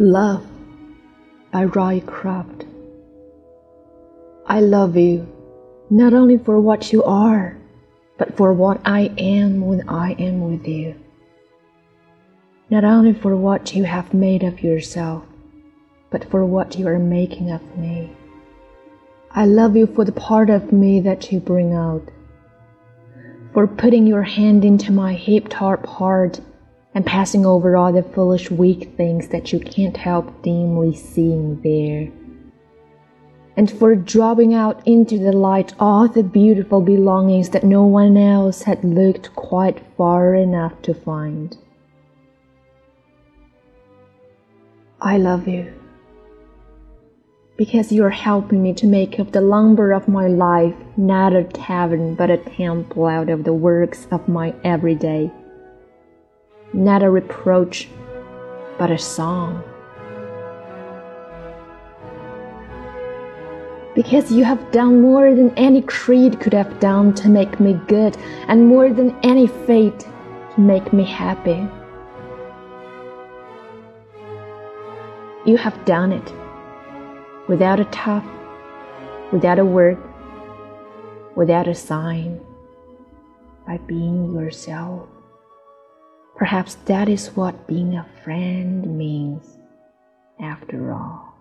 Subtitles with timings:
[0.00, 0.46] Love
[1.50, 2.64] by Roy Croft.
[4.46, 5.26] I love you
[5.90, 7.56] not only for what you are,
[8.16, 10.94] but for what I am when I am with you.
[12.70, 15.24] Not only for what you have made of yourself,
[16.10, 18.08] but for what you are making of me.
[19.32, 22.08] I love you for the part of me that you bring out,
[23.52, 25.20] for putting your hand into my
[25.60, 26.40] up heart
[26.94, 32.10] and passing over all the foolish weak things that you can't help dimly seeing there.
[33.56, 38.62] And for dropping out into the light all the beautiful belongings that no one else
[38.62, 41.56] had looked quite far enough to find.
[45.00, 45.72] I love you
[47.56, 51.42] because you are helping me to make of the lumber of my life not a
[51.44, 55.30] tavern but a temple out of the works of my everyday
[56.72, 57.88] not a reproach,
[58.78, 59.62] but a song.
[63.94, 68.16] Because you have done more than any creed could have done to make me good,
[68.46, 70.00] and more than any fate
[70.54, 71.66] to make me happy.
[75.44, 76.32] You have done it
[77.48, 78.24] without a tap,
[79.32, 79.98] without a word,
[81.34, 82.40] without a sign,
[83.66, 85.08] by being yourself.
[86.38, 89.58] Perhaps that is what being a friend means
[90.38, 91.34] after all.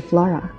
[0.00, 0.50] Flora。